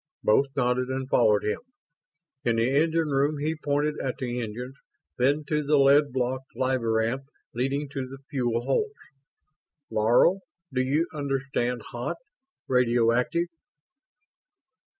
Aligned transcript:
Both 0.23 0.47
nodded 0.55 0.89
and 0.89 1.07
followed 1.07 1.43
him. 1.43 1.59
In 2.43 2.55
the 2.55 2.67
engine 2.71 3.09
room 3.09 3.37
he 3.37 3.55
pointed 3.55 3.99
at 3.99 4.17
the 4.17 4.41
engines, 4.41 4.73
then 5.19 5.43
to 5.49 5.61
the 5.61 5.77
lead 5.77 6.11
blocked 6.11 6.55
labyrinth 6.55 7.27
leading 7.53 7.87
to 7.89 8.07
the 8.07 8.17
fuel 8.27 8.63
holds. 8.65 8.95
"Laro, 9.91 10.39
do 10.73 10.81
you 10.81 11.05
understand 11.13 11.83
'hot'? 11.83 12.17
Radioactive?" 12.67 13.45